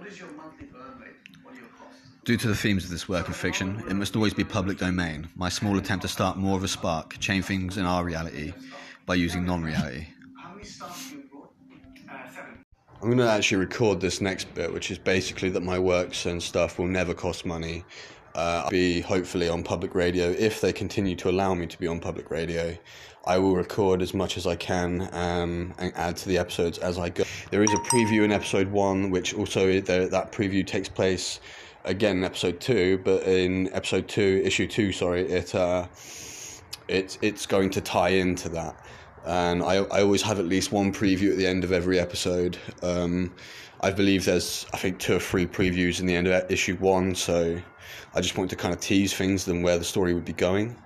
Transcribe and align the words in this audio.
What 0.00 0.08
is 0.08 0.18
your 0.18 0.30
monthly 0.30 0.64
burn 0.64 0.98
rate? 0.98 1.12
What 1.42 1.52
are 1.52 1.58
your 1.58 1.66
costs? 1.78 2.00
Due 2.24 2.38
to 2.38 2.48
the 2.48 2.54
themes 2.54 2.84
of 2.84 2.90
this 2.90 3.06
work 3.06 3.28
of 3.28 3.36
fiction, 3.36 3.84
it 3.86 3.92
must 3.92 4.16
always 4.16 4.32
be 4.32 4.44
public 4.44 4.78
domain. 4.78 5.28
My 5.36 5.50
small 5.50 5.76
attempt 5.76 6.00
to 6.00 6.08
start 6.08 6.38
more 6.38 6.56
of 6.56 6.64
a 6.64 6.68
spark, 6.68 7.18
change 7.18 7.44
things 7.44 7.76
in 7.76 7.84
our 7.84 8.02
reality 8.02 8.54
by 9.04 9.16
using 9.16 9.44
non 9.44 9.62
reality. 9.62 10.06
How 10.42 10.54
many 10.54 10.64
staff 10.64 11.10
do 11.10 11.16
you 11.16 11.22
employ? 11.24 11.40
Uh, 12.10 12.30
seven. 12.34 12.64
I'm 13.02 13.08
going 13.08 13.18
to 13.18 13.28
actually 13.28 13.58
record 13.58 14.00
this 14.00 14.22
next 14.22 14.54
bit, 14.54 14.72
which 14.72 14.90
is 14.90 14.96
basically 14.96 15.50
that 15.50 15.60
my 15.60 15.78
works 15.78 16.24
and 16.24 16.42
stuff 16.42 16.78
will 16.78 16.88
never 16.88 17.12
cost 17.12 17.44
money. 17.44 17.84
Uh, 18.34 18.62
I'll 18.64 18.70
be 18.70 19.00
hopefully 19.00 19.48
on 19.48 19.62
public 19.62 19.94
radio 19.94 20.30
if 20.30 20.60
they 20.60 20.72
continue 20.72 21.16
to 21.16 21.30
allow 21.30 21.54
me 21.54 21.66
to 21.66 21.78
be 21.78 21.86
on 21.86 22.00
public 22.00 22.30
radio. 22.30 22.76
I 23.26 23.38
will 23.38 23.54
record 23.54 24.00
as 24.00 24.14
much 24.14 24.36
as 24.36 24.46
I 24.46 24.56
can 24.56 25.08
um, 25.12 25.74
and 25.78 25.92
add 25.94 26.16
to 26.18 26.28
the 26.28 26.38
episodes 26.38 26.78
as 26.78 26.98
I 26.98 27.10
go. 27.10 27.24
There 27.50 27.62
is 27.62 27.72
a 27.72 27.76
preview 27.76 28.24
in 28.24 28.32
episode 28.32 28.70
one, 28.70 29.10
which 29.10 29.34
also 29.34 29.80
there, 29.80 30.08
that 30.08 30.32
preview 30.32 30.66
takes 30.66 30.88
place 30.88 31.40
again 31.84 32.18
in 32.18 32.24
episode 32.24 32.60
two, 32.60 33.00
but 33.04 33.22
in 33.24 33.72
episode 33.72 34.08
two, 34.08 34.40
issue 34.44 34.66
two, 34.66 34.92
sorry, 34.92 35.22
it 35.30 35.54
uh, 35.54 35.86
it's 36.88 37.18
it's 37.20 37.46
going 37.46 37.70
to 37.70 37.80
tie 37.80 38.10
into 38.10 38.48
that. 38.50 38.76
And 39.26 39.62
I, 39.62 39.76
I 39.76 40.02
always 40.02 40.22
have 40.22 40.38
at 40.38 40.46
least 40.46 40.72
one 40.72 40.92
preview 40.92 41.30
at 41.30 41.36
the 41.36 41.46
end 41.46 41.64
of 41.64 41.72
every 41.72 41.98
episode. 41.98 42.58
Um, 42.82 43.32
I 43.82 43.90
believe 43.90 44.24
there's, 44.24 44.66
I 44.72 44.76
think, 44.78 44.98
two 44.98 45.16
or 45.16 45.20
three 45.20 45.46
previews 45.46 46.00
in 46.00 46.06
the 46.06 46.14
end 46.14 46.26
of 46.26 46.50
issue 46.50 46.76
one, 46.76 47.14
so 47.14 47.60
I 48.14 48.20
just 48.20 48.36
want 48.36 48.50
to 48.50 48.56
kind 48.56 48.74
of 48.74 48.80
tease 48.80 49.14
things 49.14 49.46
and 49.48 49.62
where 49.62 49.78
the 49.78 49.84
story 49.84 50.14
would 50.14 50.24
be 50.24 50.32
going. 50.32 50.76